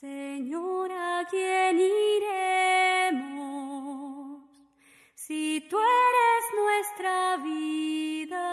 Señor, 0.00 0.90
¿a 0.92 1.28
quién 1.30 1.78
iremos 3.04 3.20
si 5.14 5.62
tú 5.68 5.76
eres 5.76 6.44
nuestra 6.62 7.36
vida? 7.44 8.46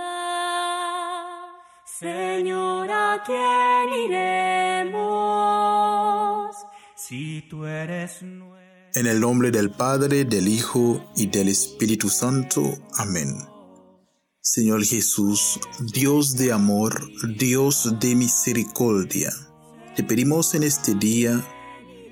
Señor, 1.85 2.91
¿a 2.91 3.23
quién 3.25 3.93
iremos 4.91 5.07
si 6.97 7.43
tú 7.49 7.65
eres 7.65 8.21
nuestro? 8.23 8.99
En 8.99 9.07
el 9.07 9.21
nombre 9.21 9.49
del 9.49 9.71
Padre, 9.71 10.25
del 10.25 10.49
Hijo 10.49 11.01
y 11.15 11.27
del 11.27 11.47
Espíritu 11.47 12.09
Santo. 12.09 12.77
Amén. 12.97 13.37
Señor 14.41 14.83
Jesús, 14.83 15.61
Dios 15.93 16.35
de 16.35 16.51
amor, 16.51 17.09
Dios 17.37 17.97
de 18.01 18.15
misericordia, 18.15 19.31
te 19.97 20.03
pedimos 20.03 20.53
en 20.53 20.61
este 20.61 20.93
día 20.93 21.43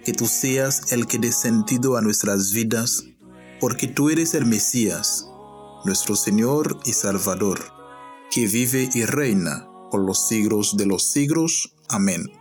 que 0.04 0.12
tú 0.12 0.26
seas 0.26 0.92
el 0.92 1.06
que 1.06 1.20
dé 1.20 1.32
sentido 1.32 1.98
a 1.98 2.02
nuestras 2.02 2.52
vidas, 2.52 3.06
porque 3.60 3.88
tú 3.88 4.10
eres 4.10 4.34
el 4.34 4.48
Mesías, 4.48 5.30
nuestro 5.86 6.16
Señor 6.16 6.80
y 6.84 6.94
Salvador, 6.94 7.60
que 8.32 8.48
vive 8.48 8.90
y 8.92 9.06
reina 9.06 9.70
por 9.92 10.04
los 10.04 10.28
siglos 10.28 10.78
de 10.78 10.88
los 10.88 11.04
siglos. 11.04 11.76
Amén. 11.88 12.32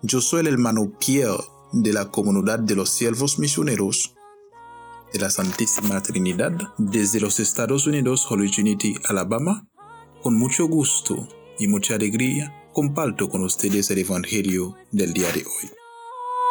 Yo 0.00 0.22
soy 0.22 0.40
el 0.40 0.46
hermano 0.46 0.92
Pierre 0.98 1.44
de 1.72 1.92
la 1.92 2.10
comunidad 2.10 2.58
de 2.58 2.74
los 2.74 2.88
siervos 2.88 3.38
misioneros 3.38 4.14
de 5.12 5.18
la 5.18 5.28
Santísima 5.28 6.02
Trinidad 6.02 6.52
desde 6.78 7.20
los 7.20 7.38
Estados 7.38 7.86
Unidos, 7.86 8.26
Holy 8.30 8.50
Trinity, 8.50 8.94
Alabama. 9.10 9.68
Con 10.22 10.36
mucho 10.36 10.66
gusto 10.68 11.28
y 11.58 11.68
mucha 11.68 11.96
alegría 11.96 12.57
comparto 12.72 13.28
con 13.28 13.42
ustedes 13.44 13.90
el 13.90 13.98
Evangelio 13.98 14.76
del 14.90 15.12
día 15.12 15.28
de 15.32 15.40
hoy. 15.40 15.70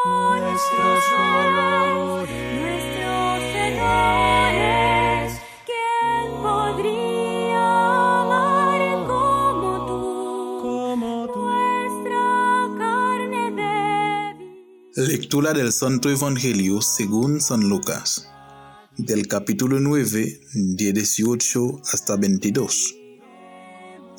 Nuestro 0.05 1.01
Señor, 1.01 2.27
nuestro 2.61 3.13
Señor 3.53 4.53
es 4.55 5.33
quien 5.65 6.41
podría 6.41 7.65
amar 8.21 9.07
como 9.07 9.85
tú, 9.87 10.01
Como 10.61 11.27
tú. 11.33 11.39
nuestra 11.39 12.23
carne 12.77 13.51
débil. 14.95 15.07
Lectura 15.07 15.53
del 15.53 15.71
Santo 15.71 16.09
Evangelio 16.09 16.81
según 16.81 17.41
San 17.41 17.61
Lucas, 17.69 18.27
del 18.97 19.27
capítulo 19.27 19.79
9, 19.79 20.41
de 20.53 20.93
18 20.93 21.81
hasta 21.91 22.15
22. 22.17 22.95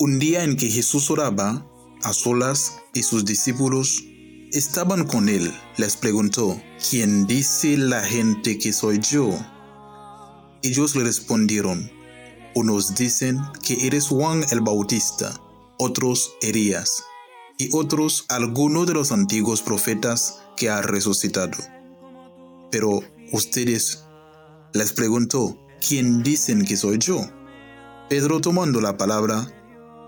Un 0.01 0.17
día 0.19 0.43
en 0.45 0.55
que 0.55 0.69
Jesús 0.69 1.11
oraba 1.11 1.68
a 2.03 2.13
solas 2.13 2.77
y 2.93 3.03
sus 3.03 3.25
discípulos 3.25 4.03
estaban 4.51 5.05
con 5.05 5.29
él, 5.29 5.53
les 5.77 5.95
preguntó, 5.95 6.61
¿quién 6.89 7.27
dice 7.27 7.77
la 7.77 8.03
gente 8.03 8.57
que 8.57 8.73
soy 8.73 8.99
yo? 8.99 9.29
Ellos 10.63 10.95
le 10.95 11.03
respondieron, 11.03 11.91
unos 12.55 12.95
dicen 12.95 13.39
que 13.65 13.85
eres 13.85 14.07
Juan 14.07 14.43
el 14.51 14.61
Bautista, 14.61 15.39
otros 15.77 16.33
Elías, 16.41 17.03
y 17.57 17.69
otros 17.73 18.25
alguno 18.29 18.85
de 18.85 18.93
los 18.93 19.11
antiguos 19.11 19.61
profetas 19.61 20.39
que 20.57 20.69
ha 20.69 20.81
resucitado. 20.81 21.57
Pero 22.71 23.01
ustedes 23.31 24.03
les 24.73 24.93
preguntó, 24.93 25.57
¿quién 25.85 26.23
dicen 26.23 26.65
que 26.65 26.77
soy 26.77 26.97
yo? 26.97 27.21
Pedro 28.09 28.41
tomando 28.41 28.81
la 28.81 28.97
palabra, 28.97 29.47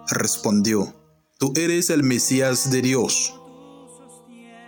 respondió, 0.09 0.95
Tú 1.42 1.52
eres 1.56 1.89
el 1.89 2.03
Mesías 2.03 2.70
de 2.70 2.84
Dios. 2.84 3.34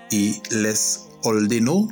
Y 0.09 0.41
les 0.49 1.07
ordenó 1.21 1.87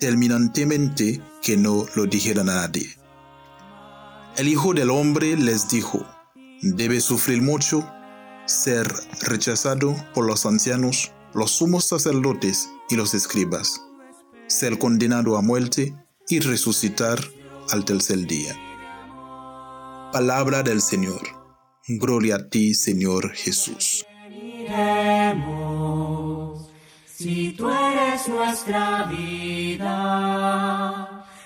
terminantemente 0.00 1.22
que 1.42 1.56
no 1.56 1.86
lo 1.94 2.06
dijeran 2.06 2.48
a 2.48 2.56
nadie. 2.56 2.88
El 4.36 4.48
Hijo 4.48 4.74
del 4.74 4.90
Hombre 4.90 5.36
les 5.36 5.68
dijo, 5.68 6.04
debe 6.60 7.00
sufrir 7.00 7.40
mucho, 7.40 7.88
ser 8.46 8.92
rechazado 9.20 9.94
por 10.12 10.26
los 10.26 10.44
ancianos, 10.44 11.12
los 11.32 11.52
sumos 11.52 11.84
sacerdotes 11.84 12.68
y 12.90 12.96
los 12.96 13.14
escribas, 13.14 13.80
ser 14.48 14.76
condenado 14.76 15.36
a 15.36 15.40
muerte 15.40 15.94
y 16.28 16.40
resucitar 16.40 17.20
al 17.70 17.84
tercer 17.84 18.26
día. 18.26 18.56
Palabra 20.12 20.64
del 20.64 20.82
Señor. 20.82 21.35
Gloria 21.88 22.34
a 22.34 22.48
ti, 22.48 22.74
Señor 22.74 23.32
Jesús. 23.32 24.04
si 27.06 27.52
tú 27.52 27.70
eres 27.70 28.26
nuestra 28.28 29.04
vida? 29.04 29.86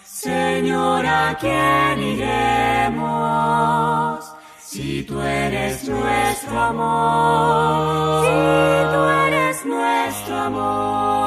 Señor, 0.02 1.04
¿a 1.04 1.36
quién 1.38 2.02
iremos 2.16 3.20
si 4.64 5.02
tú 5.02 5.20
eres 5.20 5.86
nuestro 5.86 6.58
amor? 6.58 8.24
Si 8.24 8.30
tú 8.94 9.04
eres 9.26 9.66
nuestro 9.66 10.36
amor. 10.36 11.20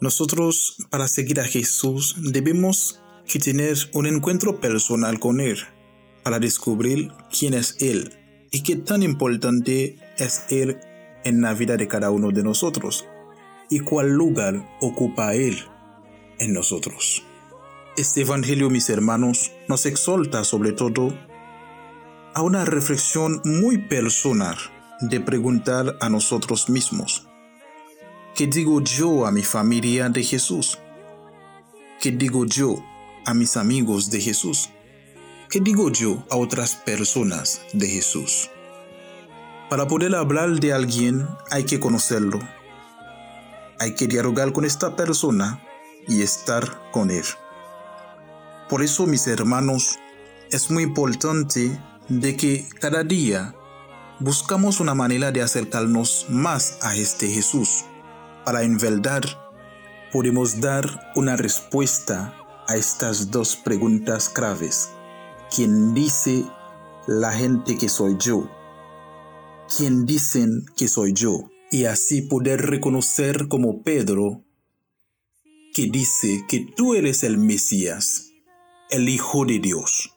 Nosotros, 0.00 0.76
para 0.88 1.08
seguir 1.08 1.40
a 1.40 1.44
Jesús, 1.44 2.16
debemos 2.18 3.02
que 3.26 3.38
tener 3.38 3.76
un 3.92 4.06
encuentro 4.06 4.58
personal 4.60 5.20
con 5.20 5.40
Él, 5.40 5.58
para 6.22 6.38
descubrir 6.38 7.12
quién 7.36 7.54
es 7.54 7.76
Él 7.80 8.14
y 8.50 8.62
qué 8.62 8.76
tan 8.76 9.02
importante 9.02 9.98
es 10.16 10.44
Él 10.50 10.78
en 11.24 11.40
la 11.42 11.54
vida 11.54 11.76
de 11.76 11.88
cada 11.88 12.10
uno 12.10 12.30
de 12.30 12.42
nosotros 12.42 13.06
y 13.70 13.80
cuál 13.80 14.10
lugar 14.10 14.76
ocupa 14.80 15.34
Él 15.34 15.58
en 16.38 16.52
nosotros. 16.52 17.24
Este 17.96 18.22
Evangelio, 18.22 18.70
mis 18.70 18.88
hermanos, 18.90 19.52
nos 19.66 19.84
exhorta 19.86 20.44
sobre 20.44 20.72
todo 20.72 21.12
a 22.34 22.42
una 22.42 22.64
reflexión 22.64 23.40
muy 23.44 23.78
personal 23.78 24.56
de 25.00 25.20
preguntar 25.20 25.96
a 26.00 26.08
nosotros 26.08 26.68
mismos, 26.68 27.26
¿qué 28.34 28.46
digo 28.46 28.80
yo 28.80 29.26
a 29.26 29.32
mi 29.32 29.42
familia 29.42 30.08
de 30.08 30.22
Jesús? 30.22 30.78
¿Qué 32.00 32.12
digo 32.12 32.44
yo 32.46 32.76
a 33.24 33.34
mis 33.34 33.56
amigos 33.56 34.10
de 34.10 34.20
Jesús? 34.20 34.70
¿Qué 35.50 35.60
digo 35.60 35.90
yo 35.90 36.22
a 36.30 36.36
otras 36.36 36.76
personas 36.76 37.62
de 37.72 37.88
Jesús? 37.88 38.50
Para 39.70 39.88
poder 39.88 40.14
hablar 40.14 40.60
de 40.60 40.74
alguien 40.74 41.26
hay 41.50 41.64
que 41.64 41.80
conocerlo. 41.80 42.38
Hay 43.78 43.94
que 43.94 44.06
dialogar 44.06 44.52
con 44.52 44.66
esta 44.66 44.94
persona 44.94 45.64
y 46.06 46.20
estar 46.20 46.90
con 46.90 47.10
él. 47.10 47.24
Por 48.68 48.82
eso, 48.82 49.06
mis 49.06 49.26
hermanos, 49.26 49.98
es 50.50 50.70
muy 50.70 50.82
importante 50.82 51.80
de 52.10 52.36
que 52.36 52.68
cada 52.78 53.02
día 53.02 53.54
buscamos 54.20 54.80
una 54.80 54.94
manera 54.94 55.32
de 55.32 55.40
acercarnos 55.40 56.26
más 56.28 56.76
a 56.82 56.94
este 56.94 57.26
Jesús. 57.26 57.86
Para 58.44 58.64
en 58.64 58.76
verdad 58.76 59.22
podemos 60.12 60.60
dar 60.60 61.10
una 61.14 61.36
respuesta 61.36 62.34
a 62.66 62.76
estas 62.76 63.30
dos 63.30 63.56
preguntas 63.56 64.28
claves. 64.28 64.90
¿Quién 65.54 65.94
dice 65.94 66.44
la 67.06 67.32
gente 67.32 67.78
que 67.78 67.88
soy 67.88 68.16
yo? 68.18 68.50
¿Quién 69.74 70.04
dicen 70.04 70.66
que 70.76 70.88
soy 70.88 71.14
yo? 71.14 71.50
Y 71.70 71.84
así 71.84 72.22
poder 72.22 72.66
reconocer 72.66 73.48
como 73.48 73.82
Pedro 73.82 74.44
que 75.74 75.86
dice 75.90 76.44
que 76.48 76.66
tú 76.76 76.94
eres 76.94 77.22
el 77.22 77.38
Mesías, 77.38 78.32
el 78.90 79.08
Hijo 79.08 79.44
de 79.46 79.58
Dios. 79.58 80.14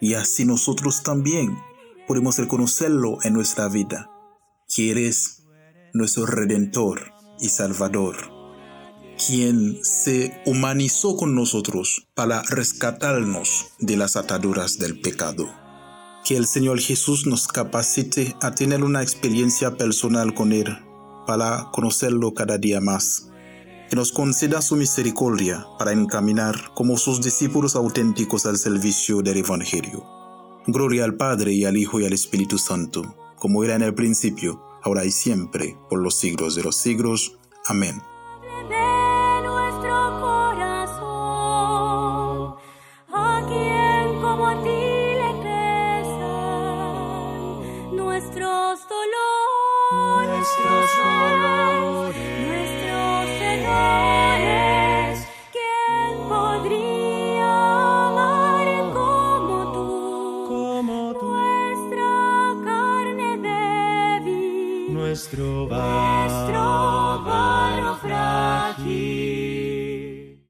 Y 0.00 0.14
así 0.14 0.44
nosotros 0.44 1.02
también 1.02 1.56
podemos 2.06 2.38
reconocerlo 2.38 3.18
en 3.22 3.34
nuestra 3.34 3.68
vida, 3.68 4.10
que 4.74 4.90
eres 4.90 5.44
nuestro 5.92 6.26
Redentor 6.26 7.12
y 7.40 7.48
Salvador, 7.50 8.16
quien 9.24 9.78
se 9.82 10.40
humanizó 10.46 11.16
con 11.16 11.34
nosotros 11.34 12.08
para 12.14 12.42
rescatarnos 12.42 13.66
de 13.78 13.96
las 13.96 14.16
ataduras 14.16 14.78
del 14.78 15.00
pecado. 15.00 15.48
Que 16.24 16.36
el 16.36 16.46
Señor 16.46 16.80
Jesús 16.80 17.26
nos 17.26 17.46
capacite 17.48 18.36
a 18.42 18.54
tener 18.54 18.82
una 18.82 19.02
experiencia 19.02 19.76
personal 19.76 20.34
con 20.34 20.52
Él 20.52 20.76
para 21.26 21.70
conocerlo 21.72 22.34
cada 22.34 22.58
día 22.58 22.80
más 22.80 23.30
que 23.88 23.96
nos 23.96 24.12
conceda 24.12 24.62
su 24.62 24.76
misericordia 24.76 25.66
para 25.78 25.92
encaminar 25.92 26.72
como 26.74 26.96
sus 26.96 27.22
discípulos 27.22 27.76
auténticos 27.76 28.46
al 28.46 28.58
servicio 28.58 29.22
del 29.22 29.38
Evangelio. 29.38 30.04
Gloria 30.66 31.04
al 31.04 31.14
Padre 31.14 31.52
y 31.52 31.64
al 31.64 31.76
Hijo 31.76 32.00
y 32.00 32.06
al 32.06 32.12
Espíritu 32.12 32.58
Santo, 32.58 33.14
como 33.36 33.62
era 33.62 33.76
en 33.76 33.82
el 33.82 33.94
principio, 33.94 34.60
ahora 34.82 35.04
y 35.04 35.12
siempre, 35.12 35.76
por 35.88 36.02
los 36.02 36.16
siglos 36.16 36.56
de 36.56 36.64
los 36.64 36.76
siglos. 36.76 37.38
Amén. 37.66 38.02
Nuestro 65.16 65.66
barro 67.24 67.96
frágil. 68.02 69.35